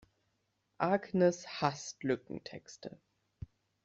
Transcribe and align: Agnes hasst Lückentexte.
Agnes 0.79 1.47
hasst 1.61 2.03
Lückentexte. 2.03 2.97